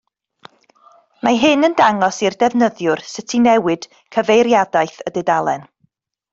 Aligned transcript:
Mae 1.27 1.37
hyn 1.43 1.67
yn 1.67 1.75
dangos 1.81 2.23
i'r 2.25 2.37
defnyddiwr 2.45 3.05
sut 3.11 3.37
i 3.39 3.43
newid 3.45 3.89
cyfeiriadaeth 4.19 5.01
y 5.11 5.17
dudalen. 5.21 5.73